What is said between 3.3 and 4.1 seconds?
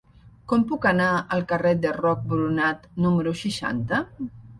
seixanta?